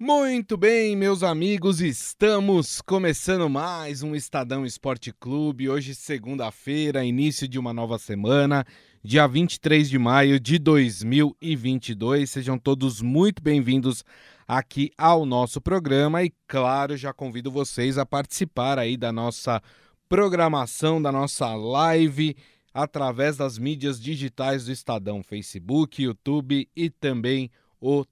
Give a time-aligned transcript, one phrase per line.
[0.00, 5.68] Muito bem, meus amigos, estamos começando mais um Estadão Esporte Clube.
[5.68, 8.64] Hoje, segunda-feira, início de uma nova semana,
[9.02, 12.30] dia 23 de maio de 2022.
[12.30, 14.04] Sejam todos muito bem-vindos
[14.46, 19.60] aqui ao nosso programa e, claro, já convido vocês a participar aí da nossa
[20.08, 22.36] programação, da nossa live
[22.72, 27.67] através das mídias digitais do Estadão, Facebook, YouTube e também o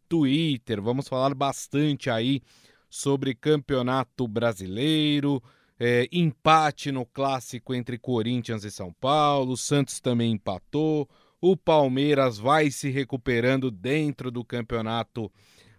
[0.09, 0.81] Twitter.
[0.81, 2.41] Vamos falar bastante aí
[2.89, 5.43] sobre campeonato brasileiro,
[5.79, 11.09] é, empate no clássico entre Corinthians e São Paulo, o Santos também empatou,
[11.41, 15.31] o Palmeiras vai se recuperando dentro do campeonato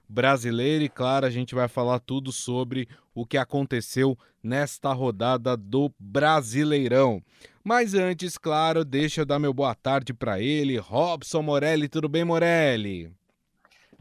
[0.07, 5.91] brasileiro e, claro, a gente vai falar tudo sobre o que aconteceu nesta rodada do
[5.99, 7.21] Brasileirão.
[7.63, 11.89] Mas antes, claro, deixa eu dar meu boa tarde para ele, Robson Morelli.
[11.89, 13.11] Tudo bem, Morelli?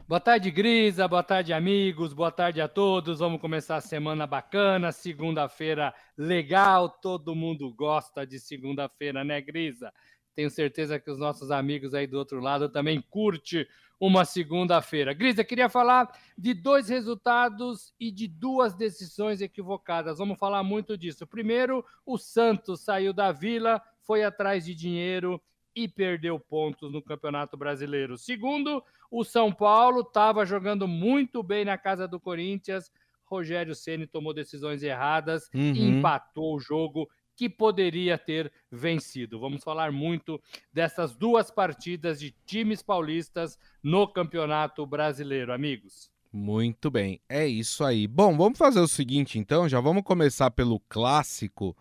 [0.07, 1.05] Boa tarde, Grisa.
[1.05, 2.13] Boa tarde, amigos.
[2.13, 3.19] Boa tarde a todos.
[3.19, 6.87] Vamos começar a semana bacana, segunda-feira legal.
[6.87, 9.93] Todo mundo gosta de segunda-feira, né, Grisa?
[10.33, 13.67] Tenho certeza que os nossos amigos aí do outro lado também curte
[13.99, 15.13] uma segunda-feira.
[15.13, 20.19] Grisa, queria falar de dois resultados e de duas decisões equivocadas.
[20.19, 21.27] Vamos falar muito disso.
[21.27, 25.41] Primeiro, o Santos saiu da Vila, foi atrás de dinheiro
[25.75, 28.17] e perdeu pontos no Campeonato Brasileiro.
[28.17, 32.91] Segundo, o São Paulo estava jogando muito bem na casa do Corinthians.
[33.25, 35.73] Rogério Ceni tomou decisões erradas uhum.
[35.73, 39.39] e empatou o jogo que poderia ter vencido.
[39.39, 40.41] Vamos falar muito
[40.73, 46.09] dessas duas partidas de times paulistas no Campeonato Brasileiro, amigos.
[46.33, 48.07] Muito bem, é isso aí.
[48.07, 51.77] Bom, vamos fazer o seguinte então, já vamos começar pelo clássico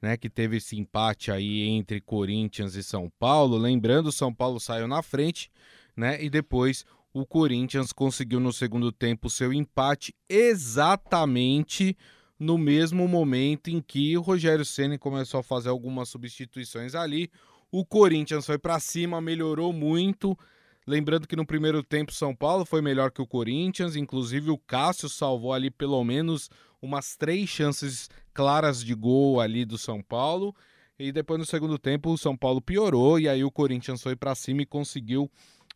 [0.00, 3.56] né, que teve esse empate aí entre Corinthians e São Paulo.
[3.56, 5.50] Lembrando, São Paulo saiu na frente,
[5.98, 11.96] né, e depois o Corinthians conseguiu no segundo tempo seu empate exatamente
[12.38, 17.28] no mesmo momento em que o Rogério Ceni começou a fazer algumas substituições ali.
[17.72, 20.38] O Corinthians foi para cima, melhorou muito.
[20.86, 25.08] Lembrando que no primeiro tempo São Paulo foi melhor que o Corinthians, inclusive o Cássio
[25.08, 26.48] salvou ali pelo menos
[26.80, 30.54] umas três chances claras de gol ali do São Paulo.
[30.96, 34.36] E depois no segundo tempo o São Paulo piorou e aí o Corinthians foi para
[34.36, 35.28] cima e conseguiu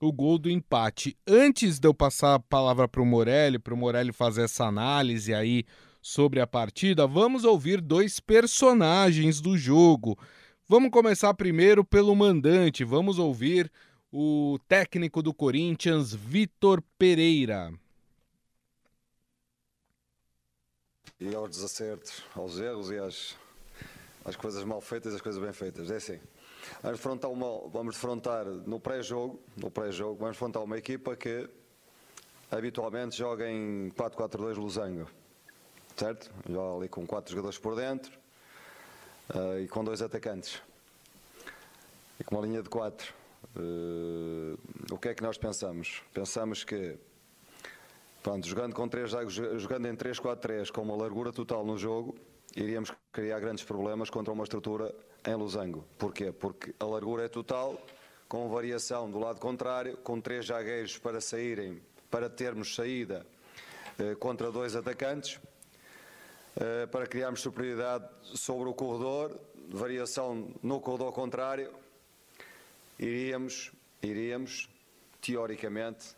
[0.06, 1.16] o gol do empate.
[1.26, 5.32] Antes de eu passar a palavra para o Morelli, para o Morelli fazer essa análise
[5.32, 5.64] aí
[6.00, 10.18] sobre a partida, vamos ouvir dois personagens do jogo.
[10.68, 13.70] Vamos começar primeiro pelo mandante, vamos ouvir
[14.12, 17.72] o técnico do Corinthians, Vitor Pereira.
[21.22, 23.36] e aos desacertos, aos erros e às,
[24.24, 25.88] às coisas mal feitas às coisas bem feitas.
[25.90, 26.18] É assim.
[26.80, 31.48] Vamos defrontar, uma, vamos defrontar no pré-jogo, no pré-jogo, vamos defrontar uma equipa que
[32.50, 35.08] habitualmente joga em 4-4-2 losango.
[35.96, 36.30] Certo?
[36.48, 38.12] Joga ali com quatro jogadores por dentro
[39.34, 40.62] uh, e com dois atacantes.
[42.18, 43.12] E com uma linha de quatro.
[43.56, 44.58] Uh,
[44.90, 46.02] o que é que nós pensamos?
[46.14, 46.98] Pensamos que
[48.22, 52.14] Pronto, jogando, com três, jogando em 3-4-3 com uma largura total no jogo,
[52.54, 54.94] iríamos criar grandes problemas contra uma estrutura
[55.24, 55.84] em losango.
[55.98, 56.32] Porquê?
[56.32, 57.80] Porque a largura é total,
[58.28, 63.26] com variação do lado contrário, com três zagueiros para saírem, para termos saída
[63.98, 65.38] eh, contra dois atacantes,
[66.56, 69.38] eh, para criarmos superioridade sobre o corredor,
[69.68, 71.72] variação no corredor contrário,
[72.98, 73.72] iríamos,
[74.02, 74.68] iríamos
[75.20, 76.14] teoricamente,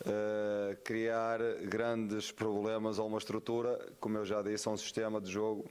[0.00, 5.30] uh, criar grandes problemas a uma estrutura, como eu já disse, a um sistema de
[5.30, 5.64] jogo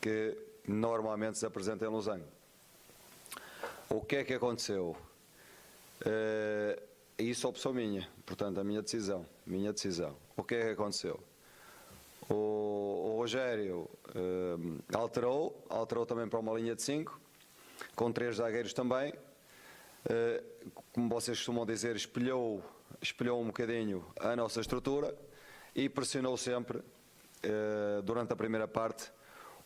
[0.00, 2.26] que normalmente se apresenta em Losango.
[3.88, 4.96] O que é que aconteceu?
[6.02, 6.82] Uh,
[7.18, 9.24] isso é opção minha, portanto, a minha decisão.
[9.46, 10.16] Minha decisão.
[10.36, 11.20] O que é que aconteceu?
[12.28, 17.20] O, o Rogério uh, alterou, alterou também para uma linha de 5,
[17.94, 19.12] com três zagueiros também.
[20.04, 22.62] Uh, como vocês costumam dizer, espelhou
[23.02, 25.14] espelhou um bocadinho a nossa estrutura
[25.74, 26.80] e pressionou sempre,
[28.04, 29.12] durante a primeira parte,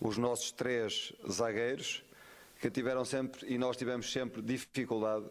[0.00, 2.02] os nossos três zagueiros,
[2.60, 5.26] que tiveram sempre, e nós tivemos sempre dificuldade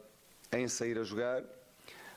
[0.51, 1.43] em sair a jogar.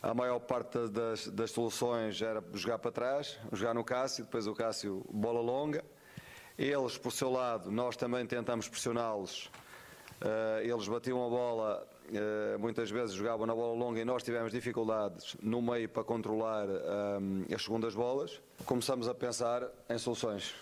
[0.02, 4.54] A maior parte das, das soluções era jogar para trás, jogar no Cássio, depois o
[4.54, 5.84] Cássio bola longa.
[6.58, 9.46] Eles, por seu lado, nós também tentamos pressioná-los.
[10.20, 14.52] Uh, eles batiam a bola eh, muitas vezes jogavam na bola longa e nós tivemos
[14.52, 18.40] dificuldades no meio para controlar um, eh, as segundas bolas.
[18.66, 20.54] Começamos a pensar em soluções.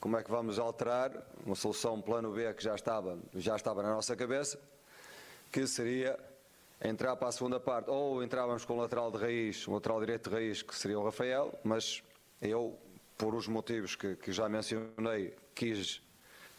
[0.00, 1.12] Como é que vamos alterar
[1.44, 4.58] uma solução plano B que já estava, já estava na nossa cabeça,
[5.50, 6.18] que seria
[6.82, 10.30] entrar para a segunda parte, ou entrávamos com o lateral de raiz, o lateral direito
[10.30, 12.02] de raiz, que seria o Rafael, mas
[12.40, 12.78] Eu,
[13.16, 16.00] por os motivos que, que já mencionei, quis,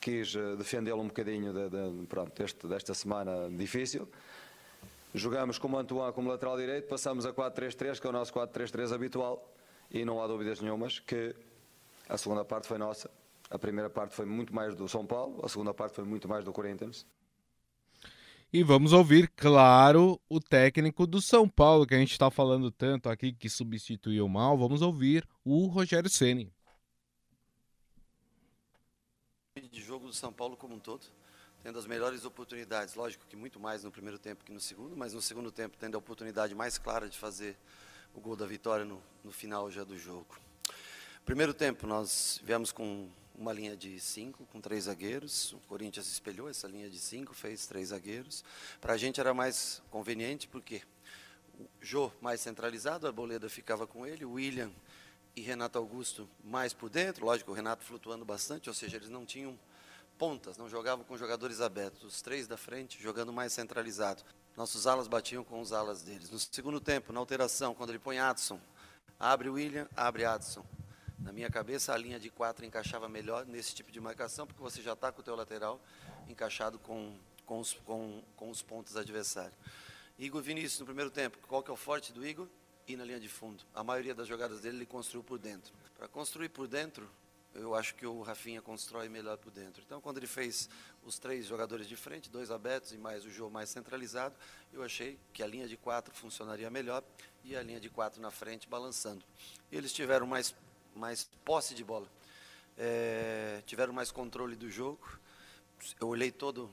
[0.01, 4.05] quis eh, defendê-lo um bocadinho de, de, pronto, deste, desta semana difícil.
[5.15, 8.93] Jogamos com o Antoine como lateral direito, passamos a 4-3-3, que é o nosso 4-3-3
[8.93, 9.49] habitual,
[9.89, 11.33] e não há dúvidas nenhumas que
[12.09, 13.09] a segunda parte foi nossa.
[13.49, 16.45] A primeira parte foi muito mais do São Paulo, a segunda parte foi muito mais
[16.45, 17.05] do Corinthians.
[18.51, 23.07] E vamos ouvir, claro, o técnico do São Paulo, que a gente está falando tanto
[23.07, 24.57] aqui, que substituiu mal.
[24.57, 26.51] Vamos ouvir o Rogério Ceni.
[29.71, 31.05] De jogo do São Paulo como um todo,
[31.61, 35.13] tendo as melhores oportunidades, lógico que muito mais no primeiro tempo que no segundo, mas
[35.13, 37.55] no segundo tempo tendo a oportunidade mais clara de fazer
[38.15, 40.39] o gol da vitória no, no final já do jogo.
[41.23, 43.09] Primeiro tempo nós viemos com
[43.39, 45.53] uma linha de cinco com três zagueiros.
[45.53, 48.43] O Corinthians espelhou essa linha de cinco, fez três zagueiros.
[48.81, 50.81] Para a gente era mais conveniente porque
[51.57, 54.69] o Jô mais centralizado, a Boleda ficava com ele, o William
[55.35, 57.25] e Renato Augusto mais por dentro.
[57.25, 59.57] Lógico, o Renato flutuando bastante, ou seja, eles não tinham
[60.17, 62.03] pontas, não jogavam com jogadores abertos.
[62.03, 64.21] Os três da frente jogando mais centralizado.
[64.57, 66.29] Nossos alas batiam com os alas deles.
[66.29, 68.59] No segundo tempo, na alteração, quando ele põe Adson,
[69.17, 70.65] abre William, abre Adson
[71.21, 74.81] na minha cabeça, a linha de quatro encaixava melhor nesse tipo de marcação, porque você
[74.81, 75.79] já está com o teu lateral
[76.27, 79.57] encaixado com, com, os, com, com os pontos adversários.
[80.17, 82.47] Igor Vinícius, no primeiro tempo, qual que é o forte do Igor?
[82.87, 83.63] Ir na linha de fundo.
[83.73, 85.73] A maioria das jogadas dele ele construiu por dentro.
[85.97, 87.09] Para construir por dentro,
[87.53, 89.81] eu acho que o Rafinha constrói melhor por dentro.
[89.85, 90.69] Então, quando ele fez
[91.03, 94.35] os três jogadores de frente, dois abertos e mais o jogo mais centralizado,
[94.71, 97.03] eu achei que a linha de quatro funcionaria melhor
[97.43, 99.23] e a linha de quatro na frente balançando.
[99.71, 100.53] Eles tiveram mais
[100.99, 102.07] mais posse de bola.
[102.77, 104.99] É, tiveram mais controle do jogo.
[105.99, 106.69] Eu olhei todo,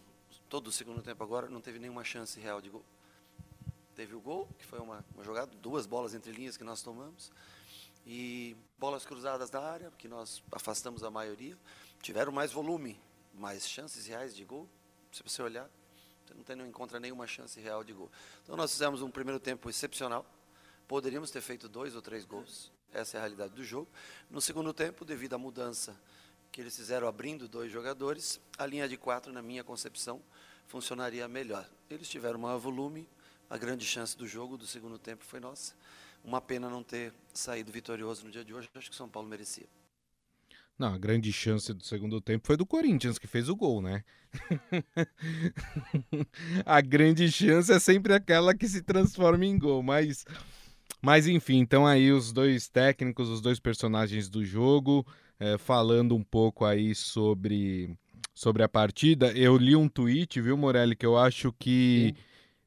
[0.48, 2.84] todo o segundo tempo agora, não teve nenhuma chance real de gol.
[3.94, 7.30] Teve o gol, que foi uma, uma jogada, duas bolas entre linhas que nós tomamos.
[8.04, 11.56] E bolas cruzadas da área, que nós afastamos a maioria.
[12.02, 13.00] Tiveram mais volume,
[13.32, 14.68] mais chances reais de gol.
[15.10, 15.68] Se você olhar,
[16.26, 18.10] você não, tem, não encontra nenhuma chance real de gol.
[18.42, 20.26] Então nós fizemos um primeiro tempo excepcional.
[20.86, 22.70] Poderíamos ter feito dois ou três gols.
[22.92, 23.88] Essa é a realidade do jogo.
[24.30, 25.94] No segundo tempo, devido à mudança
[26.50, 30.22] que eles fizeram abrindo dois jogadores, a linha de quatro, na minha concepção,
[30.66, 31.68] funcionaria melhor.
[31.90, 33.06] Eles tiveram maior volume,
[33.50, 35.74] a grande chance do jogo do segundo tempo foi nossa.
[36.24, 39.28] Uma pena não ter saído vitorioso no dia de hoje, acho que o São Paulo
[39.28, 39.66] merecia.
[40.78, 44.04] Não, a grande chance do segundo tempo foi do Corinthians, que fez o gol, né?
[46.66, 50.26] a grande chance é sempre aquela que se transforma em gol, mas
[51.00, 55.06] mas enfim, então aí os dois técnicos, os dois personagens do jogo,
[55.38, 57.90] é, falando um pouco aí sobre,
[58.34, 59.32] sobre a partida.
[59.32, 62.14] Eu li um tweet, viu, Morelli, que eu acho que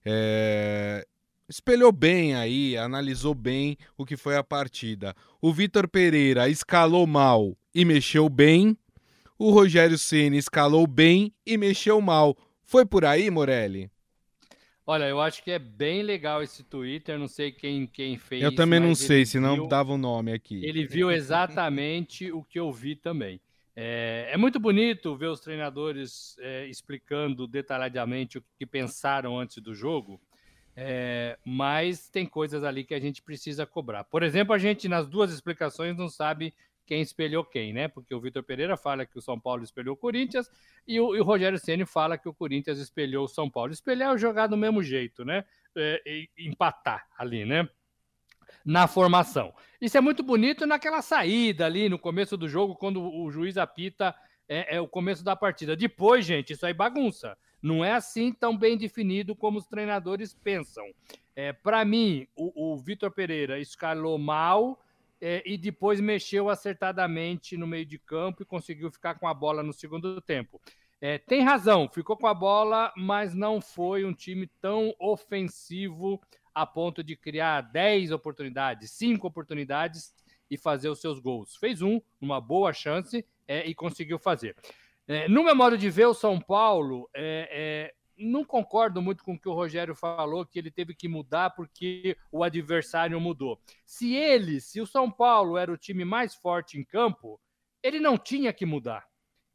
[0.05, 1.05] é,
[1.47, 5.15] espelhou bem aí, analisou bem o que foi a partida.
[5.41, 8.77] O Vitor Pereira escalou mal e mexeu bem.
[9.37, 12.37] O Rogério Ceni escalou bem e mexeu mal.
[12.63, 13.89] Foi por aí, Morelli?
[14.91, 18.41] Olha, eu acho que é bem legal esse Twitter, não sei quem, quem fez.
[18.41, 20.65] Eu também não sei, senão viu, dava o um nome aqui.
[20.65, 23.39] Ele viu exatamente o que eu vi também.
[23.75, 29.75] É, é muito bonito ver os treinadores é, explicando detalhadamente o que pensaram antes do
[29.75, 30.19] jogo,
[30.75, 34.05] é, mas tem coisas ali que a gente precisa cobrar.
[34.05, 36.51] Por exemplo, a gente nas duas explicações não sabe
[36.89, 37.87] quem espelhou quem, né?
[37.87, 40.49] Porque o Vitor Pereira fala que o São Paulo espelhou o Corinthians
[40.87, 43.71] e o, e o Rogério Ceni fala que o Corinthians espelhou o São Paulo.
[43.71, 45.45] Espelhar é jogar do mesmo jeito, né?
[45.77, 46.01] É,
[46.35, 47.69] empatar ali, né?
[48.65, 49.53] Na formação.
[49.79, 54.15] Isso é muito bonito naquela saída ali no começo do jogo, quando o juiz apita
[54.47, 55.75] é, é o começo da partida.
[55.75, 57.37] Depois, gente, isso aí bagunça.
[57.61, 60.85] Não é assim tão bem definido como os treinadores pensam.
[61.35, 64.79] É, Para mim, o, o Vitor Pereira escalou mal
[65.21, 69.61] é, e depois mexeu acertadamente no meio de campo e conseguiu ficar com a bola
[69.61, 70.61] no segundo tempo.
[71.01, 76.21] É, tem razão, ficou com a bola, mas não foi um time tão ofensivo
[76.53, 80.13] a ponto de criar 10 oportunidades, 5 oportunidades
[80.51, 81.55] e fazer os seus gols.
[81.55, 84.55] Fez um, uma boa chance é, e conseguiu fazer.
[85.07, 89.33] É, no meu modo de ver, o São Paulo é, é não concordo muito com
[89.33, 93.59] o que o Rogério falou, que ele teve que mudar porque o adversário mudou.
[93.85, 97.39] Se ele, se o São Paulo era o time mais forte em campo,
[97.81, 99.07] ele não tinha que mudar.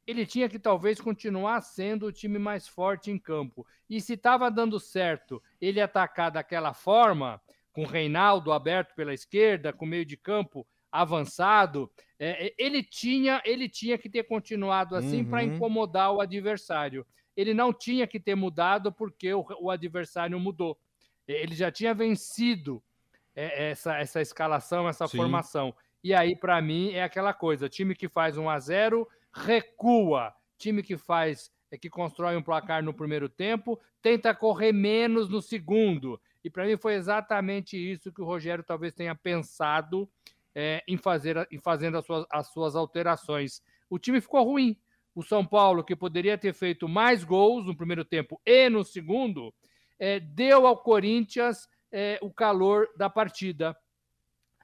[0.07, 3.67] Ele tinha que talvez continuar sendo o time mais forte em campo.
[3.89, 7.41] E se estava dando certo ele atacar daquela forma,
[7.73, 11.91] com o Reinaldo aberto pela esquerda, com meio de campo avançado,
[12.21, 15.31] é, ele tinha ele tinha que ter continuado assim uhum.
[15.31, 17.05] para incomodar o adversário
[17.37, 20.79] ele não tinha que ter mudado porque o, o adversário mudou.
[21.27, 22.83] Ele já tinha vencido
[23.35, 25.17] é, essa, essa escalação, essa Sim.
[25.17, 25.75] formação.
[26.03, 30.35] E aí, para mim, é aquela coisa: time que faz 1 a 0 recua.
[30.57, 35.43] Time que faz, é que constrói um placar no primeiro tempo, tenta correr menos no
[35.43, 36.21] segundo.
[36.45, 40.09] E para mim foi exatamente isso que o Rogério talvez tenha pensado
[40.55, 43.63] é, em fazer em fazendo as suas, as suas alterações.
[43.91, 44.77] O time ficou ruim.
[45.15, 49.55] O São Paulo, que poderia ter feito mais gols no primeiro tempo e no segundo,
[49.99, 53.77] é, deu ao Corinthians é, o calor da partida.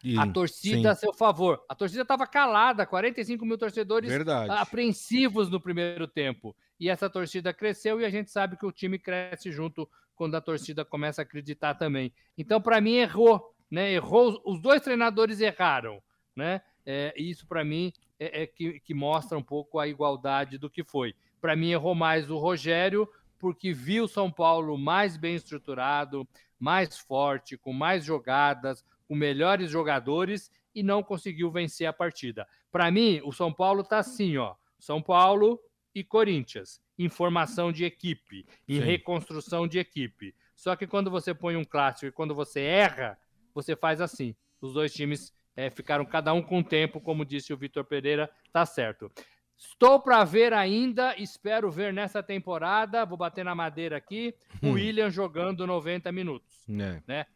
[0.03, 0.87] E, a torcida sim.
[0.89, 1.63] a seu favor.
[1.69, 4.51] A torcida estava calada, 45 mil torcedores Verdade.
[4.51, 6.57] apreensivos no primeiro tempo.
[6.79, 10.41] E essa torcida cresceu e a gente sabe que o time cresce junto quando a
[10.41, 12.13] torcida começa a acreditar também.
[12.37, 13.55] Então, para mim, errou.
[13.71, 13.93] Né?
[13.93, 16.03] Errou, os dois treinadores erraram.
[16.35, 16.63] Né?
[16.85, 20.85] É, isso, para mim, é, é que, que mostra um pouco a igualdade do que
[20.85, 21.15] foi.
[21.41, 23.09] Para mim, errou mais o Rogério,
[23.39, 30.53] porque viu São Paulo mais bem estruturado, mais forte, com mais jogadas, com melhores jogadores
[30.75, 32.47] e não conseguiu vencer a partida.
[32.71, 34.55] Para mim, o São Paulo está assim, ó.
[34.79, 35.59] São Paulo
[35.95, 38.81] e Corinthians, em formação de equipe, em Sim.
[38.81, 40.35] reconstrução de equipe.
[40.55, 43.19] Só que quando você põe um clássico e quando você erra,
[43.55, 44.37] você faz assim.
[44.61, 48.65] Os dois times é, ficaram cada um com tempo, como disse o Vitor Pereira, tá
[48.65, 49.13] certo.
[49.59, 54.73] Estou para ver ainda, espero ver nessa temporada, vou bater na madeira aqui, o hum.
[54.73, 56.67] William jogando 90 minutos.
[56.67, 57.03] É.
[57.07, 57.27] Né?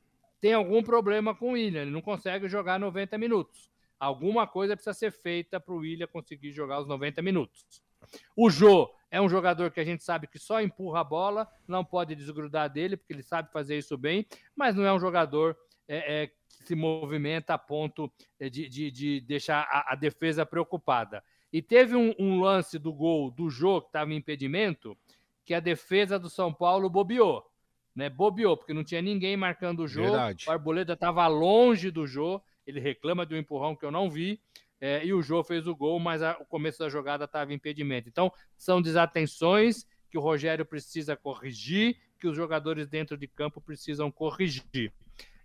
[0.40, 3.70] Tem algum problema com o William, ele não consegue jogar 90 minutos.
[4.00, 7.66] Alguma coisa precisa ser feita para o William conseguir jogar os 90 minutos.
[8.34, 11.84] O Jô é um jogador que a gente sabe que só empurra a bola, não
[11.84, 14.26] pode desgrudar dele, porque ele sabe fazer isso bem,
[14.56, 15.54] mas não é um jogador
[15.86, 16.30] é, é,
[16.66, 21.22] se movimenta a ponto é, de, de, de deixar a, a defesa preocupada.
[21.52, 24.96] E teve um, um lance do gol do Jô, que estava em impedimento,
[25.44, 27.44] que a defesa do São Paulo bobeou.
[27.94, 28.10] Né?
[28.10, 30.02] Bobeou, porque não tinha ninguém marcando o Jô.
[30.02, 30.46] Verdade.
[30.48, 32.42] O Arboleda estava longe do Jô.
[32.66, 34.40] Ele reclama de um empurrão que eu não vi.
[34.80, 37.56] É, e o Jô fez o gol, mas a, o começo da jogada estava em
[37.56, 38.08] impedimento.
[38.08, 44.10] Então, são desatenções que o Rogério precisa corrigir, que os jogadores dentro de campo precisam
[44.10, 44.92] corrigir.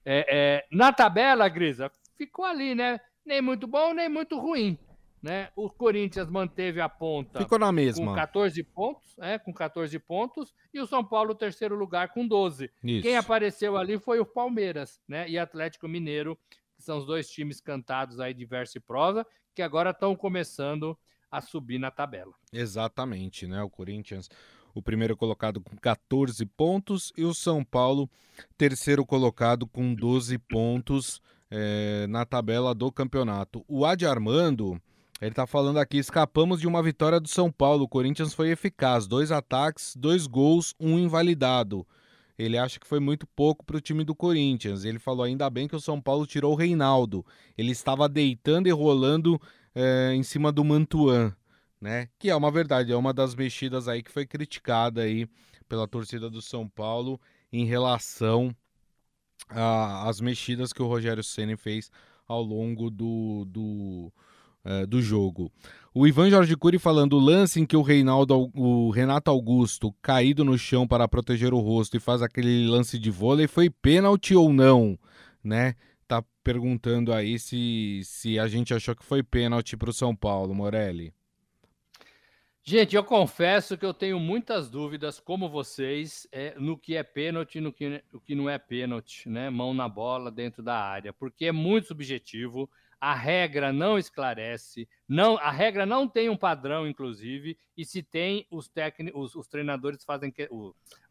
[0.06, 3.00] É, é, na tabela, Grisa, ficou ali, né?
[3.26, 4.78] Nem muito bom, nem muito ruim.
[5.22, 5.50] Né?
[5.54, 7.40] O Corinthians manteve a ponta.
[7.40, 8.06] Ficou na mesma.
[8.06, 12.72] Com 14 pontos, é, com 14 pontos, e o São Paulo, terceiro lugar, com 12.
[12.82, 13.02] Isso.
[13.04, 15.30] Quem apareceu ali foi o Palmeiras, né?
[15.30, 19.62] E Atlético Mineiro, que são os dois times cantados aí de verso e prosa, que
[19.62, 20.98] agora estão começando
[21.30, 22.34] a subir na tabela.
[22.52, 23.62] Exatamente, né?
[23.62, 24.30] O Corinthians,
[24.74, 28.10] o primeiro colocado com 14 pontos, e o São Paulo,
[28.58, 31.22] terceiro colocado com 12 pontos.
[31.52, 33.66] É, na tabela do campeonato.
[33.68, 34.80] O Adi Armando,
[35.20, 37.86] ele tá falando aqui: escapamos de uma vitória do São Paulo.
[37.86, 39.08] O Corinthians foi eficaz.
[39.08, 41.88] Dois ataques, dois gols, um invalidado.
[42.40, 44.86] Ele acha que foi muito pouco para o time do Corinthians.
[44.86, 47.26] Ele falou ainda bem que o São Paulo tirou o Reinaldo.
[47.58, 49.40] Ele estava deitando e rolando
[49.76, 51.36] é, em cima do Mantuan,
[51.80, 52.10] né?
[52.18, 55.28] Que é uma verdade, é uma das mexidas aí que foi criticada aí
[55.68, 57.20] pela torcida do São Paulo
[57.52, 58.56] em relação
[59.50, 61.90] às mexidas que o Rogério Ceni fez
[62.28, 64.12] ao longo do, do
[64.66, 65.52] uh, do jogo.
[65.94, 70.46] O Ivan Jorge Cury falando o lance em que o Reinaldo, o Renato Augusto, caído
[70.46, 74.54] no chão para proteger o rosto e faz aquele lance de vôlei, foi pênalti ou
[74.54, 74.98] não,
[75.44, 75.76] né?
[76.08, 80.54] Tá perguntando aí se, se a gente achou que foi pênalti para o São Paulo,
[80.54, 81.14] Morelli.
[82.70, 87.56] Gente, eu confesso que eu tenho muitas dúvidas, como vocês, é, no que é pênalti
[87.56, 89.50] e no que, o que não é pênalti, né?
[89.50, 92.70] Mão na bola dentro da área, porque é muito subjetivo
[93.02, 98.46] a regra não esclarece, não, a regra não tem um padrão, inclusive, e se tem,
[98.52, 100.48] os técnicos, os, os treinadores fazem que,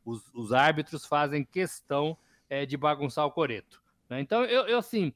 [0.04, 2.16] os, os, árbitros fazem questão
[2.48, 3.82] é, de bagunçar o coreto.
[4.08, 4.20] Né?
[4.20, 5.12] Então, eu, eu, assim,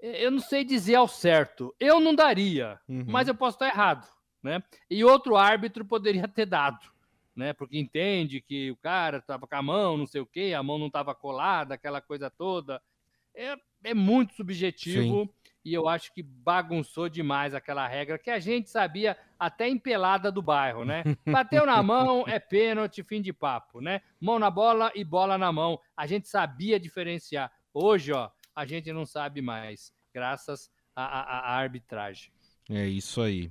[0.00, 1.74] eu não sei dizer ao certo.
[1.78, 3.04] Eu não daria, uhum.
[3.06, 4.13] mas eu posso estar errado.
[4.44, 4.62] Né?
[4.88, 6.86] E outro árbitro poderia ter dado.
[7.34, 7.52] Né?
[7.52, 10.78] Porque entende que o cara estava com a mão, não sei o quê, a mão
[10.78, 12.80] não estava colada, aquela coisa toda.
[13.34, 15.24] É, é muito subjetivo.
[15.24, 15.30] Sim
[15.64, 20.30] e eu acho que bagunçou demais aquela regra que a gente sabia até em pelada
[20.30, 21.02] do bairro, né?
[21.26, 24.02] Bateu na mão, é pênalti, fim de papo, né?
[24.20, 25.80] Mão na bola e bola na mão.
[25.96, 27.50] A gente sabia diferenciar.
[27.72, 32.30] Hoje, ó, a gente não sabe mais, graças à arbitragem.
[32.68, 33.50] É isso aí.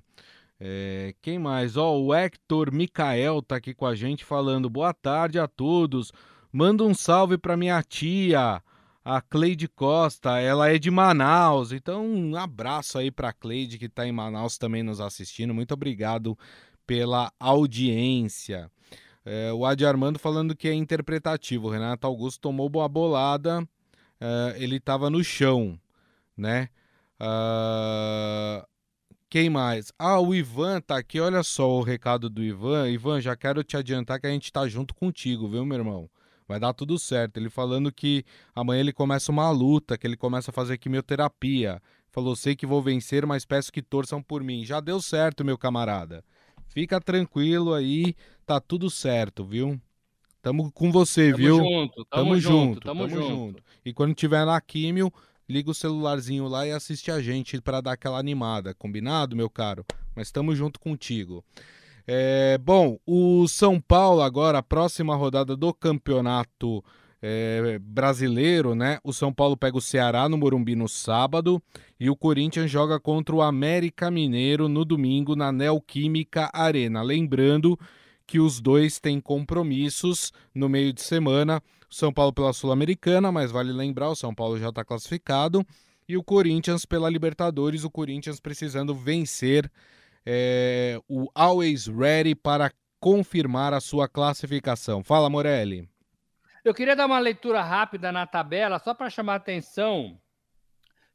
[0.65, 1.75] É, quem mais?
[1.75, 6.13] Ó, o Hector Micael tá aqui com a gente falando boa tarde a todos.
[6.53, 8.63] Manda um salve para minha tia
[9.03, 14.07] a Cleide Costa, ela é de Manaus, então um abraço aí para Cleide que está
[14.07, 15.53] em Manaus também nos assistindo.
[15.53, 16.37] Muito obrigado
[16.87, 18.71] pela audiência.
[19.25, 21.67] É, o Adi Armando falando que é interpretativo.
[21.67, 23.67] O Renato Augusto tomou boa bolada,
[24.17, 25.77] é, ele estava no chão,
[26.37, 26.69] né?
[27.19, 28.65] Uh,
[29.33, 29.91] quem mais?
[29.97, 31.19] Ah, o Ivan tá aqui.
[31.19, 32.87] Olha só o recado do Ivan.
[32.87, 36.07] Ivan, já quero te adiantar que a gente tá junto contigo, viu, meu irmão?
[36.47, 37.37] Vai dar tudo certo.
[37.37, 38.23] Ele falando que
[38.53, 41.81] amanhã ele começa uma luta, que ele começa a fazer quimioterapia.
[42.11, 44.63] Falou: sei que vou vencer, mas peço que torçam por mim.
[44.63, 46.23] Já deu certo, meu camarada.
[46.67, 49.81] Fica tranquilo aí, tá tudo certo, viu?
[50.43, 51.57] Tamo com você, tamo viu?
[51.57, 53.29] Junto, tamo, tamo junto, tamo, tamo junto.
[53.29, 53.63] junto.
[53.83, 55.11] E quando tiver na químio,
[55.49, 59.85] liga o celularzinho lá e assiste a gente para dar aquela animada, combinado, meu caro?
[60.15, 61.43] Mas estamos junto contigo.
[62.05, 66.83] É, bom, o São Paulo agora, a próxima rodada do campeonato
[67.21, 68.99] é, brasileiro, né?
[69.03, 71.63] O São Paulo pega o Ceará no Morumbi no sábado
[71.97, 77.01] e o Corinthians joga contra o América Mineiro no domingo na Neoquímica Arena.
[77.01, 77.79] Lembrando
[78.27, 81.63] que os dois têm compromissos no meio de semana.
[81.93, 85.65] São Paulo pela Sul-Americana, mas vale lembrar, o São Paulo já está classificado.
[86.07, 89.71] E o Corinthians pela Libertadores, o Corinthians precisando vencer
[90.25, 95.03] é, o Always Ready para confirmar a sua classificação.
[95.03, 95.87] Fala, Morelli.
[96.65, 100.17] Eu queria dar uma leitura rápida na tabela, só para chamar a atenção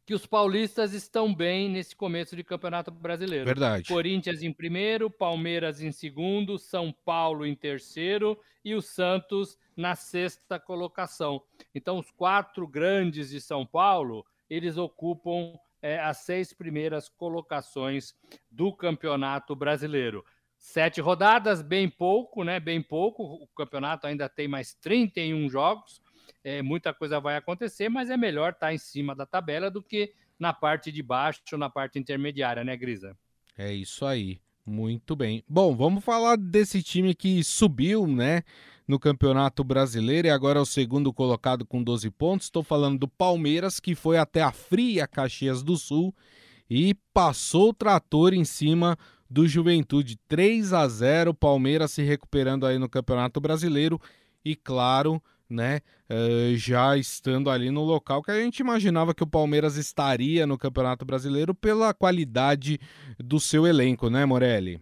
[0.08, 3.44] que os paulistas estão bem nesse começo de Campeonato Brasileiro.
[3.44, 3.86] Verdade.
[3.86, 10.58] Corinthians em primeiro, Palmeiras em segundo, São Paulo em terceiro e o Santos na sexta
[10.58, 11.42] colocação.
[11.74, 18.14] Então, os quatro grandes de São Paulo, eles ocupam é, as seis primeiras colocações
[18.50, 20.24] do Campeonato Brasileiro.
[20.56, 22.58] Sete rodadas, bem pouco, né?
[22.58, 23.24] Bem pouco.
[23.24, 26.00] O campeonato ainda tem mais 31 jogos
[26.42, 29.82] é, muita coisa vai acontecer, mas é melhor estar tá em cima da tabela do
[29.82, 33.16] que na parte de baixo, na parte intermediária, né, Grisa?
[33.56, 34.40] É isso aí.
[34.64, 35.42] Muito bem.
[35.48, 38.42] Bom, vamos falar desse time que subiu, né,
[38.86, 42.46] no Campeonato Brasileiro e agora é o segundo colocado com 12 pontos.
[42.46, 46.14] Estou falando do Palmeiras, que foi até a fria Caxias do Sul
[46.70, 48.96] e passou o trator em cima
[49.28, 51.34] do Juventude 3 a 0.
[51.34, 54.00] Palmeiras se recuperando aí no Campeonato Brasileiro
[54.42, 55.80] e claro, né?
[56.10, 60.58] Uh, já estando ali no local que a gente imaginava que o Palmeiras estaria no
[60.58, 62.78] Campeonato Brasileiro pela qualidade
[63.18, 64.80] do seu elenco, né, Morelli?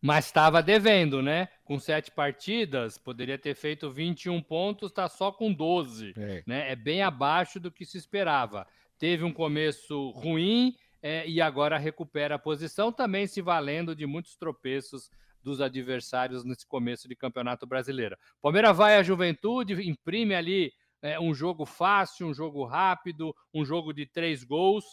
[0.00, 1.48] Mas estava devendo, né?
[1.64, 6.14] Com sete partidas, poderia ter feito 21 pontos, está só com 12.
[6.16, 6.42] É.
[6.46, 6.70] Né?
[6.70, 8.66] é bem abaixo do que se esperava.
[8.98, 14.36] Teve um começo ruim é, e agora recupera a posição, também se valendo de muitos
[14.36, 15.10] tropeços
[15.46, 18.16] dos adversários nesse começo de Campeonato Brasileiro.
[18.42, 23.92] Palmeiras vai à juventude, imprime ali é, um jogo fácil, um jogo rápido, um jogo
[23.92, 24.84] de três gols.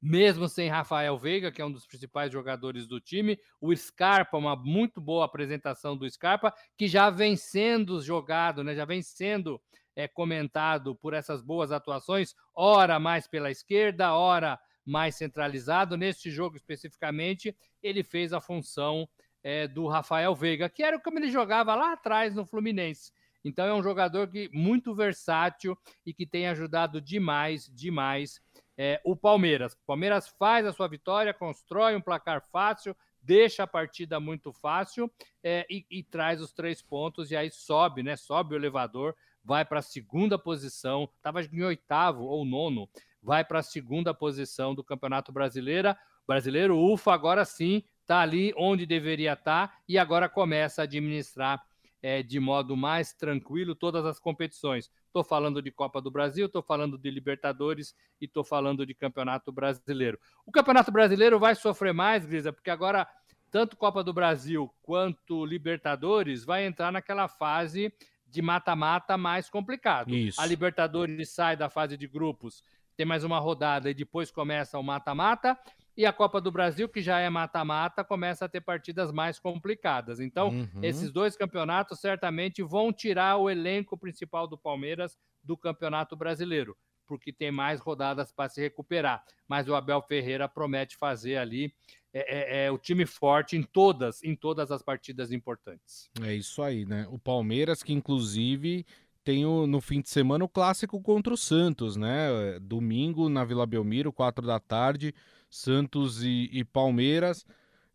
[0.00, 4.54] Mesmo sem Rafael Veiga, que é um dos principais jogadores do time, o Scarpa, uma
[4.54, 9.60] muito boa apresentação do Scarpa, que já vem sendo jogado, né, já vem sendo
[9.96, 15.96] é, comentado por essas boas atuações, ora mais pela esquerda, ora mais centralizado.
[15.96, 19.08] Neste jogo especificamente, ele fez a função
[19.42, 23.12] é, do Rafael Veiga, que era como ele jogava lá atrás no Fluminense.
[23.44, 28.40] Então é um jogador que muito versátil e que tem ajudado demais, demais
[28.76, 29.74] é, o Palmeiras.
[29.74, 35.10] O Palmeiras faz a sua vitória, constrói um placar fácil, deixa a partida muito fácil
[35.42, 38.16] é, e, e, traz os três pontos e aí sobe, né?
[38.16, 42.88] Sobe o elevador, vai para a segunda posição, estava em oitavo ou nono,
[43.22, 45.94] vai para a segunda posição do Campeonato Brasileiro.
[46.26, 51.64] Brasileiro, ufa, agora sim está ali onde deveria estar tá, e agora começa a administrar
[52.02, 54.90] é, de modo mais tranquilo todas as competições.
[55.06, 59.52] Estou falando de Copa do Brasil, estou falando de Libertadores e estou falando de Campeonato
[59.52, 60.18] Brasileiro.
[60.44, 63.06] O Campeonato Brasileiro vai sofrer mais, Grisa, porque agora
[63.48, 67.92] tanto Copa do Brasil quanto Libertadores vai entrar naquela fase
[68.26, 70.12] de mata-mata mais complicado.
[70.12, 70.40] Isso.
[70.40, 72.64] A Libertadores sai da fase de grupos,
[72.96, 75.56] tem mais uma rodada e depois começa o mata-mata.
[76.00, 80.18] E a Copa do Brasil, que já é mata-mata, começa a ter partidas mais complicadas.
[80.18, 80.80] Então, uhum.
[80.82, 86.74] esses dois campeonatos certamente vão tirar o elenco principal do Palmeiras do Campeonato Brasileiro,
[87.06, 89.22] porque tem mais rodadas para se recuperar.
[89.46, 91.70] Mas o Abel Ferreira promete fazer ali
[92.14, 96.08] é, é, é, o time forte em todas, em todas as partidas importantes.
[96.22, 97.06] É isso aí, né?
[97.10, 98.86] O Palmeiras, que inclusive
[99.22, 102.58] tem o, no fim de semana o clássico contra o Santos, né?
[102.58, 105.14] Domingo na Vila Belmiro, quatro da tarde.
[105.50, 107.44] Santos e, e Palmeiras.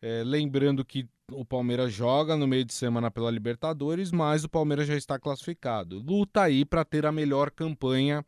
[0.02, 4.88] É, lembrando que o Palmeiras joga no meio de semana pela Libertadores, mas o Palmeiras
[4.88, 6.00] já está classificado.
[6.00, 8.24] Luta aí para ter a melhor campanha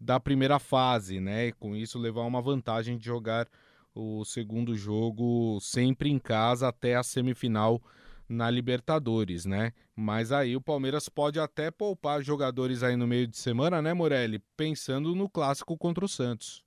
[0.00, 1.48] da primeira fase, né?
[1.48, 3.46] E com isso levar uma vantagem de jogar
[3.94, 7.80] o segundo jogo sempre em casa até a semifinal
[8.28, 9.72] na Libertadores, né?
[9.94, 14.40] Mas aí o Palmeiras pode até poupar jogadores aí no meio de semana, né, Morelli?
[14.56, 16.64] Pensando no clássico contra o Santos.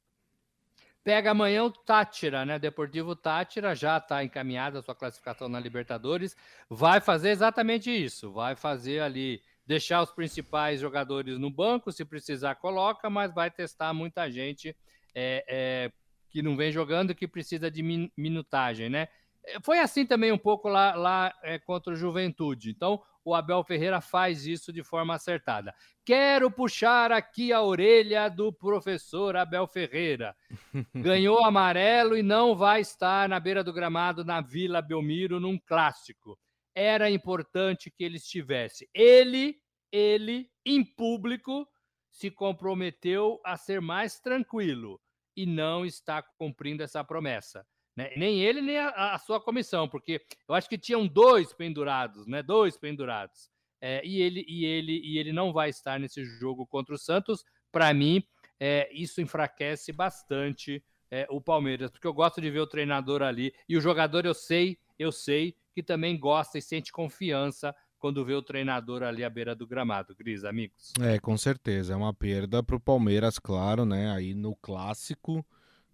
[1.06, 2.58] Pega amanhã o Tátira, né?
[2.58, 6.36] Deportivo Tátira já está encaminhada a sua classificação na Libertadores.
[6.68, 8.32] Vai fazer exatamente isso.
[8.32, 13.94] Vai fazer ali, deixar os principais jogadores no banco, se precisar, coloca, mas vai testar
[13.94, 14.76] muita gente
[15.14, 15.92] é, é,
[16.32, 19.08] que não vem jogando que precisa de minutagem, né?
[19.46, 22.72] É, foi assim também um pouco lá, lá é, contra o Juventude.
[22.72, 25.74] Então, o Abel Ferreira faz isso de forma acertada.
[26.06, 30.36] Quero puxar aqui a orelha do professor Abel Ferreira.
[30.94, 36.38] Ganhou amarelo e não vai estar na beira do gramado na Vila Belmiro num clássico.
[36.76, 38.88] Era importante que ele estivesse.
[38.94, 39.58] Ele,
[39.92, 41.68] ele, em público,
[42.12, 45.02] se comprometeu a ser mais tranquilo
[45.36, 47.66] e não está cumprindo essa promessa.
[47.96, 48.12] Né?
[48.18, 52.44] Nem ele, nem a, a, sua comissão, porque eu acho que tinham dois pendurados, né?
[52.44, 53.50] Dois pendurados.
[53.82, 57.46] É, e, ele, e, ele, e ele não vai estar nesse jogo contra o Santos.
[57.72, 58.24] Para mim,
[58.60, 63.54] é, isso enfraquece bastante é, o Palmeiras, porque eu gosto de ver o treinador ali.
[63.70, 68.34] E o jogador, eu sei, eu sei que também gosta e sente confiança quando vê
[68.34, 70.94] o treinador ali à beira do gramado, Gris, amigos.
[71.02, 71.94] É, com certeza.
[71.94, 74.12] É uma perda para o Palmeiras, claro, né?
[74.12, 75.46] Aí no clássico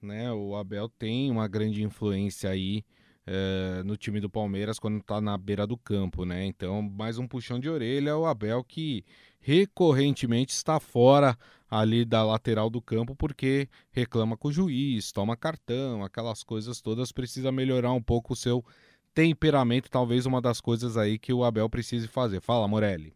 [0.02, 0.32] né?
[0.32, 2.84] O Abel tem uma grande influência aí
[3.26, 6.46] é, no time do Palmeiras quando está na beira do campo, né?
[6.46, 9.06] Então, mais um puxão de orelha o Abel que
[9.40, 11.38] recorrentemente está fora
[11.70, 17.12] ali da lateral do campo porque reclama com o juiz, toma cartão, aquelas coisas todas,
[17.12, 18.66] precisa melhorar um pouco o seu
[19.14, 22.42] temperamento, talvez uma das coisas aí que o Abel precise fazer.
[22.42, 23.14] Fala, Morelli.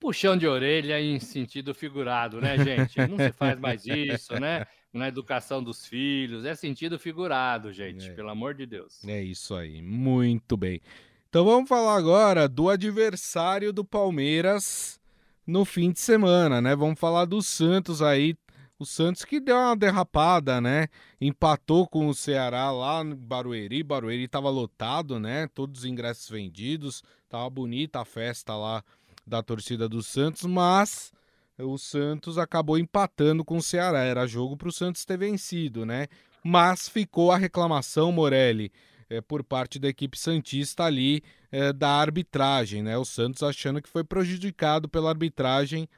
[0.00, 2.98] Puxão de orelha em sentido figurado, né, gente?
[3.08, 4.64] Não se faz mais isso, né?
[4.92, 6.44] na educação dos filhos.
[6.44, 8.12] É sentido figurado, gente, é.
[8.12, 9.04] pelo amor de Deus.
[9.04, 10.80] É isso aí, muito bem.
[11.28, 14.98] Então vamos falar agora do adversário do Palmeiras
[15.46, 16.74] no fim de semana, né?
[16.74, 18.36] Vamos falar do Santos aí.
[18.78, 20.86] O Santos que deu uma derrapada, né?
[21.20, 23.82] Empatou com o Ceará lá no Barueri.
[23.82, 25.48] Barueri estava lotado, né?
[25.48, 27.02] Todos os ingressos vendidos.
[27.28, 28.84] Tava bonita a festa lá
[29.28, 31.12] da torcida do Santos, mas
[31.58, 34.00] o Santos acabou empatando com o Ceará.
[34.00, 36.06] Era jogo para o Santos ter vencido, né?
[36.42, 38.72] Mas ficou a reclamação, Morelli,
[39.10, 42.96] é, por parte da equipe Santista ali é, da arbitragem, né?
[42.96, 45.88] O Santos achando que foi prejudicado pela arbitragem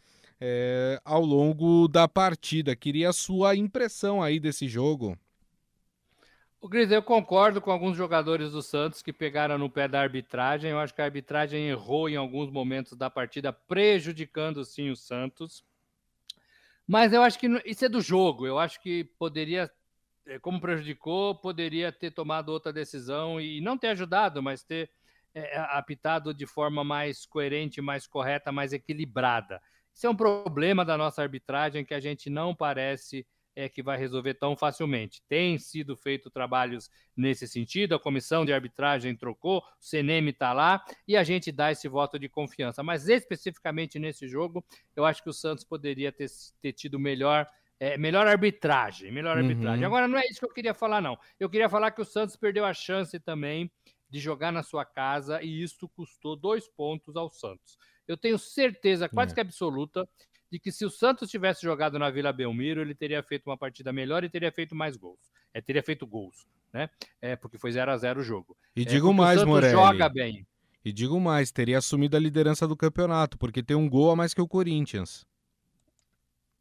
[0.41, 2.75] é, ao longo da partida.
[2.75, 5.17] Queria a sua impressão aí desse jogo.
[6.63, 10.71] O Gris, eu concordo com alguns jogadores do Santos que pegaram no pé da arbitragem.
[10.71, 15.65] Eu acho que a arbitragem errou em alguns momentos da partida, prejudicando sim o Santos.
[16.87, 18.47] Mas eu acho que isso é do jogo.
[18.47, 19.71] Eu acho que poderia,
[20.27, 24.91] eh, como prejudicou, poderia ter tomado outra decisão e não ter ajudado, mas ter
[25.35, 29.63] é, apitado de forma mais coerente, mais correta, mais equilibrada.
[29.95, 33.99] Isso é um problema da nossa arbitragem que a gente não parece é que vai
[33.99, 35.23] resolver tão facilmente.
[35.29, 40.85] Tem sido feito trabalhos nesse sentido, a comissão de arbitragem trocou, o CNM está lá
[41.07, 42.83] e a gente dá esse voto de confiança.
[42.83, 46.29] Mas especificamente nesse jogo, eu acho que o Santos poderia ter,
[46.61, 47.47] ter tido melhor.
[47.83, 49.43] É, melhor arbitragem, melhor uhum.
[49.43, 49.87] arbitragem.
[49.87, 51.19] Agora, não é isso que eu queria falar, não.
[51.39, 53.73] Eu queria falar que o Santos perdeu a chance também
[54.11, 57.79] de jogar na sua casa e isso custou dois pontos ao Santos.
[58.07, 59.35] Eu tenho certeza quase é.
[59.35, 60.07] que absoluta
[60.51, 63.93] de que se o Santos tivesse jogado na Vila Belmiro, ele teria feito uma partida
[63.93, 65.31] melhor e teria feito mais gols.
[65.55, 66.91] É, teria feito gols, né?
[67.23, 68.57] É, porque foi 0 a 0 o jogo.
[68.75, 69.73] E é, digo mais, Morelli.
[69.73, 70.47] joga bem.
[70.85, 74.35] E digo mais, teria assumido a liderança do campeonato, porque tem um gol a mais
[74.35, 75.27] que o Corinthians.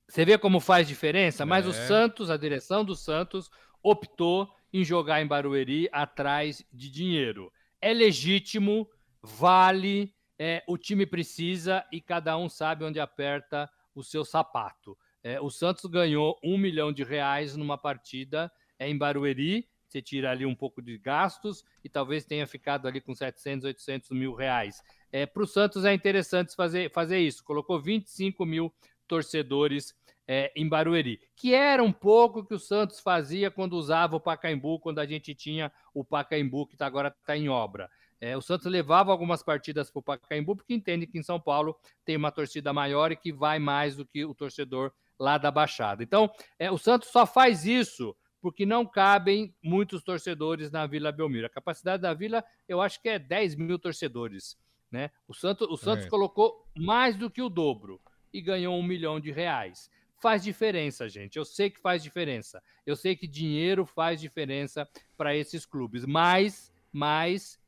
[0.07, 1.45] Você vê como faz diferença?
[1.45, 1.73] Mas o é.
[1.73, 3.49] Santos, a direção do Santos,
[3.81, 7.51] optou em jogar em Barueri atrás de dinheiro.
[7.81, 8.87] É legítimo,
[9.21, 13.69] vale, é, o time precisa e cada um sabe onde aperta
[13.99, 14.97] o seu sapato.
[15.23, 19.67] É, o Santos ganhou um milhão de reais numa partida é, em Barueri.
[19.87, 24.11] Você tira ali um pouco de gastos e talvez tenha ficado ali com 700, 800
[24.11, 24.83] mil reais.
[25.11, 27.43] É, Para o Santos é interessante fazer, fazer isso.
[27.43, 28.71] Colocou 25 mil
[29.07, 29.95] torcedores
[30.27, 34.79] é, em Barueri, que era um pouco que o Santos fazia quando usava o Pacaembu,
[34.79, 37.89] quando a gente tinha o Pacaembu, que tá, agora está em obra.
[38.21, 41.77] É, o Santos levava algumas partidas para o Pacaembu, porque entende que em São Paulo
[42.03, 46.03] tem uma torcida maior e que vai mais do que o torcedor lá da Baixada.
[46.03, 51.45] Então, é, o Santos só faz isso porque não cabem muitos torcedores na Vila Belmiro.
[51.45, 54.57] A capacidade da Vila, eu acho que é 10 mil torcedores.
[54.91, 55.11] Né?
[55.27, 56.09] O Santos, o Santos é.
[56.09, 58.01] colocou mais do que o dobro
[58.33, 59.89] e ganhou um milhão de reais.
[60.21, 61.37] Faz diferença, gente.
[61.37, 62.61] Eu sei que faz diferença.
[62.85, 67.59] Eu sei que dinheiro faz diferença para esses clubes, mas, mas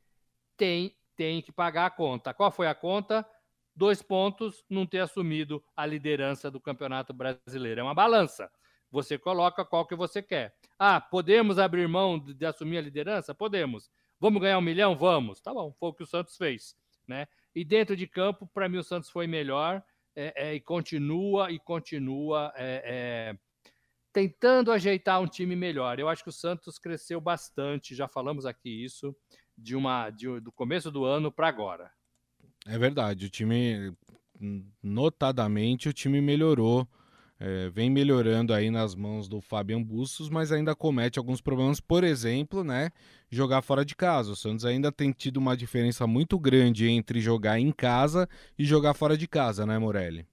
[0.56, 2.34] tem, tem que pagar a conta.
[2.34, 3.26] Qual foi a conta?
[3.74, 7.80] Dois pontos, não ter assumido a liderança do Campeonato Brasileiro.
[7.80, 8.50] É uma balança.
[8.90, 10.54] você coloca qual que você quer.
[10.78, 13.34] Ah, podemos abrir mão de, de assumir a liderança?
[13.34, 13.90] Podemos.
[14.20, 14.94] Vamos ganhar um milhão?
[14.94, 15.40] Vamos.
[15.40, 16.76] Tá bom, foi o que o Santos fez,
[17.08, 17.26] né?
[17.54, 19.82] E dentro de campo, para mim, o Santos foi melhor
[20.14, 23.38] é, é, e continua e continua é, é,
[24.12, 25.98] tentando ajeitar um time melhor.
[25.98, 29.16] Eu acho que o Santos cresceu bastante, já falamos aqui isso,
[29.56, 31.90] de uma de, do começo do ano para agora.
[32.66, 33.94] É verdade, o time,
[34.82, 36.88] notadamente, o time melhorou
[37.44, 42.04] é, vem melhorando aí nas mãos do Fabian Bustos, mas ainda comete alguns problemas, por
[42.04, 42.90] exemplo, né,
[43.28, 44.30] jogar fora de casa.
[44.30, 48.94] O Santos ainda tem tido uma diferença muito grande entre jogar em casa e jogar
[48.94, 50.24] fora de casa, né, Morelli?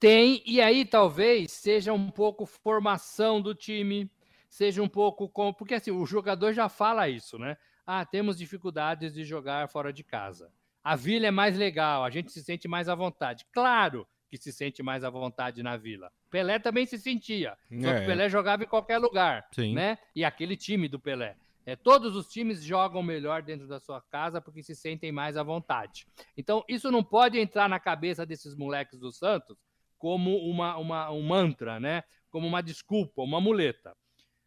[0.00, 4.10] Tem, e aí talvez seja um pouco formação do time,
[4.48, 5.52] seja um pouco com.
[5.52, 7.58] Porque assim, o jogador já fala isso, né?
[7.90, 10.52] Ah, temos dificuldades de jogar fora de casa.
[10.84, 13.46] A vila é mais legal, a gente se sente mais à vontade.
[13.50, 16.12] Claro, que se sente mais à vontade na Vila.
[16.28, 17.56] Pelé também se sentia.
[17.80, 18.00] Só é.
[18.00, 19.72] que Pelé jogava em qualquer lugar, Sim.
[19.74, 19.96] né?
[20.14, 21.34] E aquele time do Pelé.
[21.64, 25.42] É, todos os times jogam melhor dentro da sua casa porque se sentem mais à
[25.42, 26.06] vontade.
[26.36, 29.56] Então, isso não pode entrar na cabeça desses moleques do Santos
[29.96, 32.04] como uma, uma um mantra, né?
[32.30, 33.96] Como uma desculpa, uma muleta.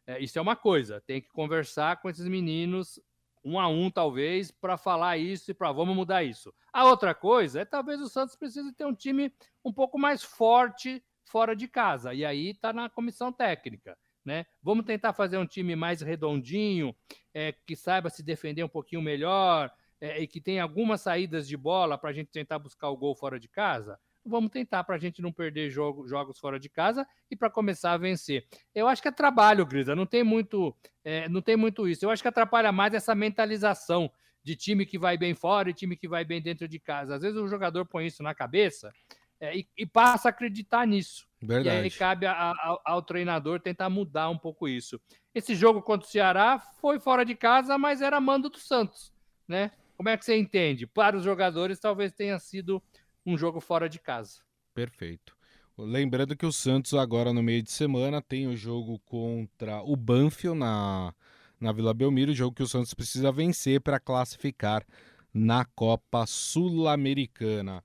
[0.06, 1.02] É, isso é uma coisa.
[1.02, 3.00] Tem que conversar com esses meninos
[3.44, 6.54] um a um, talvez, para falar isso e para vamos mudar isso.
[6.72, 11.04] A outra coisa é talvez o Santos precise ter um time um pouco mais forte
[11.26, 12.14] fora de casa.
[12.14, 13.98] E aí está na comissão técnica.
[14.24, 14.46] Né?
[14.62, 16.96] Vamos tentar fazer um time mais redondinho,
[17.34, 21.58] é, que saiba se defender um pouquinho melhor é, e que tenha algumas saídas de
[21.58, 25.00] bola para a gente tentar buscar o gol fora de casa vamos tentar para a
[25.00, 28.46] gente não perder jogo, jogos fora de casa e para começar a vencer.
[28.74, 32.06] Eu acho que é trabalho, Grisa, não tem muito, é, não tem muito isso.
[32.06, 34.12] Eu acho que atrapalha mais essa mentalização
[34.44, 37.16] de time que vai bem fora e time que vai bem dentro de casa.
[37.16, 38.92] Às vezes o jogador põe isso na cabeça
[39.40, 41.28] é, e, e, passa a acreditar nisso.
[41.42, 41.76] Verdade.
[41.76, 45.00] E aí cabe a, a, ao treinador tentar mudar um pouco isso.
[45.34, 49.12] Esse jogo contra o Ceará foi fora de casa, mas era mando do Santos,
[49.48, 49.72] né?
[49.98, 50.88] Como é que você entende?
[50.88, 52.82] Para os jogadores, talvez tenha sido
[53.26, 54.42] um jogo fora de casa.
[54.74, 55.36] Perfeito.
[55.78, 60.60] Lembrando que o Santos agora no meio de semana tem o jogo contra o Banfield
[60.60, 61.14] na,
[61.60, 64.86] na Vila Belmiro, jogo que o Santos precisa vencer para classificar
[65.34, 67.84] na Copa Sul-Americana.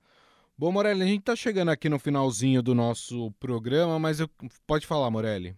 [0.57, 4.29] Bom, Morelli, a gente está chegando aqui no finalzinho do nosso programa, mas eu...
[4.65, 5.55] pode falar, Morelli.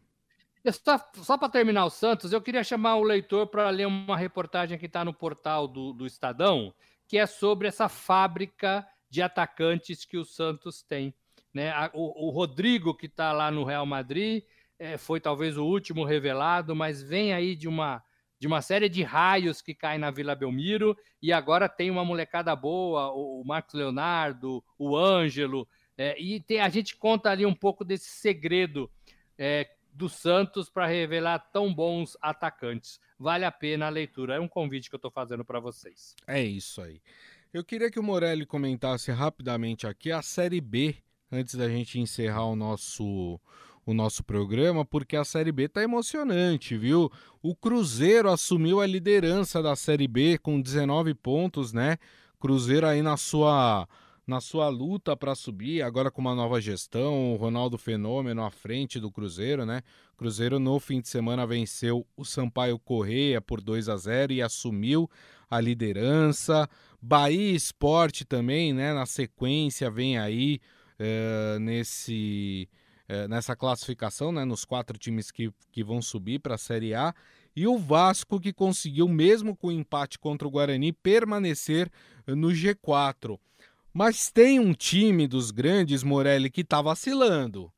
[0.71, 4.77] Só, só para terminar o Santos, eu queria chamar o leitor para ler uma reportagem
[4.77, 6.73] que está no portal do, do Estadão,
[7.07, 11.13] que é sobre essa fábrica de atacantes que o Santos tem.
[11.53, 11.73] Né?
[11.93, 14.43] O, o Rodrigo, que está lá no Real Madrid,
[14.77, 18.03] é, foi talvez o último revelado, mas vem aí de uma,
[18.39, 22.55] de uma série de raios que caem na Vila Belmiro, e agora tem uma molecada
[22.55, 25.67] boa, o, o Marcos Leonardo, o Ângelo,
[25.97, 28.89] é, e tem, a gente conta ali um pouco desse segredo
[29.37, 33.01] é, do Santos para revelar tão bons atacantes.
[33.19, 34.35] Vale a pena a leitura.
[34.35, 36.15] É um convite que eu estou fazendo para vocês.
[36.25, 37.01] É isso aí.
[37.51, 40.95] Eu queria que o Morelli comentasse rapidamente aqui a Série B,
[41.31, 43.39] antes da gente encerrar o nosso,
[43.83, 47.11] o nosso programa, porque a Série B tá emocionante, viu?
[47.41, 51.97] O Cruzeiro assumiu a liderança da Série B com 19 pontos, né?
[52.39, 53.87] Cruzeiro aí na sua
[54.27, 58.99] na sua luta para subir, agora com uma nova gestão, o Ronaldo Fenômeno à frente
[58.99, 59.81] do Cruzeiro, né?
[60.15, 65.09] Cruzeiro no fim de semana venceu o Sampaio Correia por 2 a 0 e assumiu
[65.49, 66.69] a liderança.
[67.01, 68.93] Bahia Esporte também, né?
[68.93, 70.59] Na sequência vem aí
[70.97, 72.67] é, nesse
[73.07, 74.45] é, nessa classificação, né?
[74.45, 77.13] Nos quatro times que, que vão subir para a Série A.
[77.55, 81.91] E o Vasco que conseguiu, mesmo com o empate contra o Guarani, permanecer
[82.27, 83.39] no G4.
[83.91, 87.71] Mas tem um time dos grandes, Morelli, que está vacilando.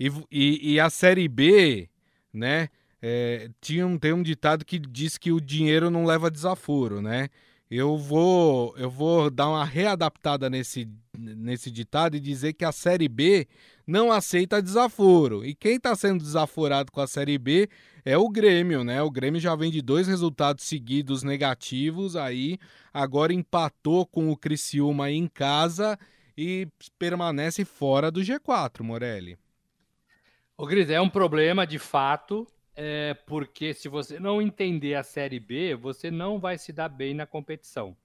[0.00, 1.90] E, e, e, a Série B,
[2.32, 2.70] né?
[3.00, 7.28] É, tinha um, tem um ditado que diz que o dinheiro não leva desaforo, né?
[7.70, 13.08] Eu vou, eu vou dar uma readaptada nesse, nesse ditado e dizer que a Série
[13.08, 13.46] B
[13.86, 15.44] não aceita desaforo.
[15.44, 17.68] E quem está sendo desaforado com a Série B
[18.06, 19.02] é o Grêmio, né?
[19.02, 22.58] O Grêmio já vem de dois resultados seguidos negativos, aí
[22.92, 25.98] agora empatou com o Criciúma em casa
[26.36, 26.66] e
[26.98, 29.36] permanece fora do G4, Morelli.
[30.56, 32.46] O Gris, é um problema de fato
[32.80, 37.12] é, porque se você não entender a Série B, você não vai se dar bem
[37.12, 37.96] na competição.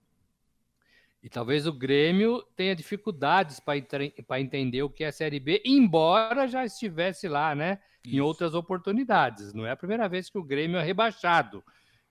[1.22, 6.48] E talvez o Grêmio tenha dificuldades para entender o que é a Série B, embora
[6.48, 7.80] já estivesse lá, né?
[8.04, 8.16] Isso.
[8.16, 9.54] Em outras oportunidades.
[9.54, 11.64] Não é a primeira vez que o Grêmio é rebaixado.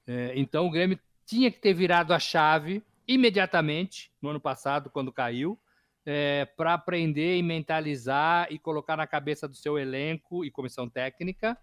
[0.06, 5.12] É, então o Grêmio tinha que ter virado a chave imediatamente no ano passado, quando
[5.12, 5.58] caiu.
[6.04, 11.56] é, para aprender e mentalizar e colocar na cabeça do seu elenco e comissão técnica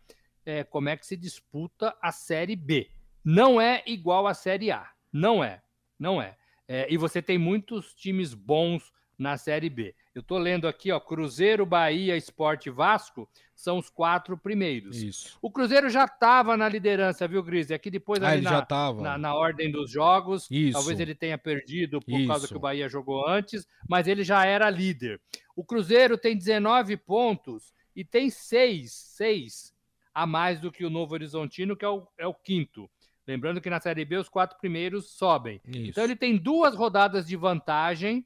[0.45, 2.89] é, como é que se disputa a Série B.
[3.23, 4.89] Não é igual à Série A.
[5.11, 5.61] Não é.
[5.97, 6.37] Não é.
[6.67, 9.93] é e você tem muitos times bons na Série B.
[10.15, 15.01] Eu estou lendo aqui, ó, Cruzeiro, Bahia, Esporte Vasco são os quatro primeiros.
[15.01, 15.37] Isso.
[15.41, 17.69] O Cruzeiro já estava na liderança, viu, Gris?
[17.69, 18.65] Aqui depois ah, ali na,
[19.01, 20.47] na, na, ordem dos jogos.
[20.49, 20.73] Isso.
[20.73, 22.27] Talvez ele tenha perdido por Isso.
[22.27, 25.21] causa que o Bahia jogou antes, mas ele já era líder.
[25.55, 29.73] O Cruzeiro tem 19 pontos e tem seis, seis
[30.13, 32.89] a mais do que o Novo Horizontino, que é o, é o quinto.
[33.27, 35.61] Lembrando que na Série B os quatro primeiros sobem.
[35.67, 35.91] Isso.
[35.91, 38.25] Então ele tem duas rodadas de vantagem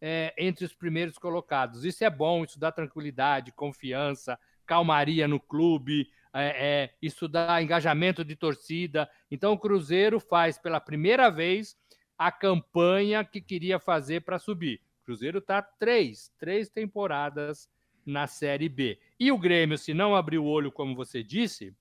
[0.00, 1.84] é, entre os primeiros colocados.
[1.84, 8.24] Isso é bom, isso dá tranquilidade, confiança, calmaria no clube, é, é, isso dá engajamento
[8.24, 9.08] de torcida.
[9.30, 11.76] Então o Cruzeiro faz pela primeira vez
[12.18, 14.80] a campanha que queria fazer para subir.
[15.02, 17.68] O Cruzeiro está três, três temporadas
[18.04, 18.98] na Série B.
[19.18, 21.74] E o Grêmio, se não abrir o olho, como você disse,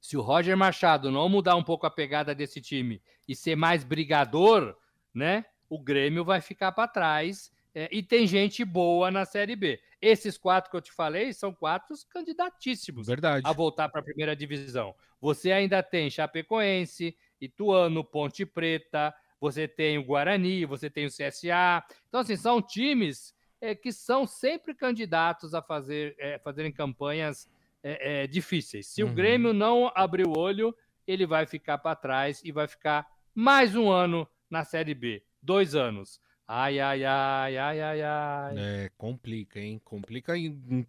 [0.00, 3.84] se o Roger Machado não mudar um pouco a pegada desse time e ser mais
[3.84, 4.76] brigador,
[5.12, 5.44] né?
[5.68, 9.80] O Grêmio vai ficar para trás é, e tem gente boa na Série B.
[10.00, 13.42] Esses quatro que eu te falei são quatro candidatíssimos Verdade.
[13.44, 14.94] a voltar para a primeira divisão.
[15.20, 21.84] Você ainda tem Chapecoense, Ituano, Ponte Preta, você tem o Guarani, você tem o CSA.
[22.08, 27.48] Então, assim, são times é, que são sempre candidatos a fazer, é, fazerem campanhas
[27.82, 28.86] é, difíceis.
[28.86, 29.10] Se Uhum.
[29.10, 30.74] o Grêmio não abrir o olho,
[31.06, 35.22] ele vai ficar para trás e vai ficar mais um ano na Série B.
[35.42, 36.20] Dois anos.
[36.46, 38.54] Ai, ai, ai, ai, ai, ai.
[38.58, 39.80] É, complica, hein?
[39.84, 40.86] Complica em, em,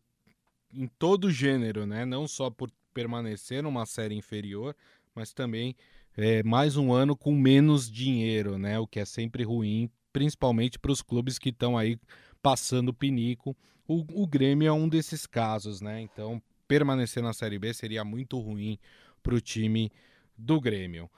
[0.73, 2.05] em todo gênero, né?
[2.05, 4.75] Não só por permanecer numa série inferior,
[5.13, 5.75] mas também
[6.17, 8.79] é, mais um ano com menos dinheiro, né?
[8.79, 11.97] O que é sempre ruim, principalmente para os clubes que estão aí
[12.41, 13.55] passando o pinico.
[13.87, 15.99] O, o Grêmio é um desses casos, né?
[16.01, 18.77] Então, permanecer na Série B seria muito ruim
[19.23, 19.91] para o time
[20.37, 21.09] do Grêmio.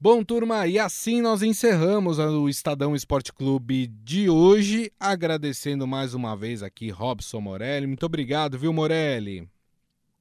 [0.00, 6.36] Bom, turma, e assim nós encerramos o Estadão Esporte Clube de hoje, agradecendo mais uma
[6.36, 7.86] vez aqui Robson Morelli.
[7.86, 9.48] Muito obrigado, viu, Morelli?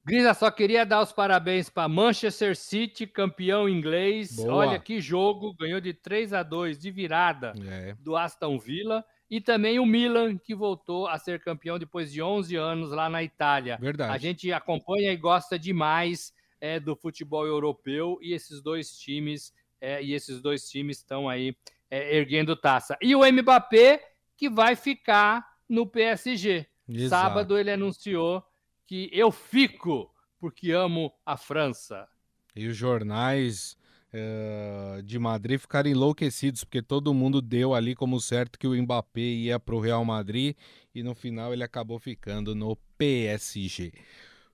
[0.05, 4.35] Grisa, só queria dar os parabéns para Manchester City, campeão inglês.
[4.35, 4.55] Boa.
[4.55, 9.05] Olha que jogo, ganhou de 3 a 2 de virada É, do Aston Villa.
[9.31, 13.23] E também o Milan, que voltou a ser campeão depois de 11 anos lá na
[13.23, 13.77] Itália.
[13.79, 14.13] verdade.
[14.13, 20.03] A gente acompanha e gosta demais é, do futebol europeu e esses dois times é,
[20.03, 21.55] e esses dois times estão aí
[21.89, 22.97] é, erguendo taça.
[23.01, 26.67] E o Mbappé que vai ficar no PSG.
[26.89, 27.09] Exato.
[27.09, 28.43] Sábado ele anunciou
[28.85, 32.05] que eu fico porque amo a França.
[32.53, 33.77] E os jornais
[34.13, 39.21] eh, de Madrid ficaram enlouquecidos, porque todo mundo deu ali como certo que o Mbappé
[39.21, 40.55] ia para o Real Madrid
[40.93, 43.91] e no final ele acabou ficando no PSG.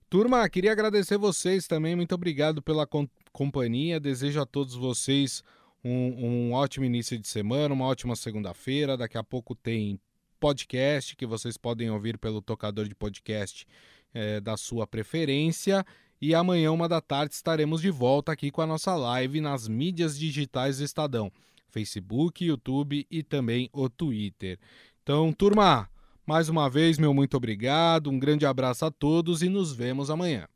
[0.09, 3.99] Turma, queria agradecer vocês também, muito obrigado pela com- companhia.
[3.99, 5.43] Desejo a todos vocês
[5.83, 8.95] um, um ótimo início de semana, uma ótima segunda-feira.
[8.95, 9.99] Daqui a pouco tem
[10.39, 13.67] podcast que vocês podem ouvir pelo tocador de podcast
[14.13, 15.85] eh, da sua preferência.
[16.21, 20.17] E amanhã, uma da tarde, estaremos de volta aqui com a nossa live nas mídias
[20.17, 21.31] digitais do Estadão:
[21.69, 24.57] Facebook, YouTube e também o Twitter.
[25.03, 25.89] Então, turma,
[26.25, 30.47] mais uma vez, meu muito obrigado, um grande abraço a todos e nos vemos amanhã.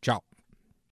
[0.00, 0.29] Tchau.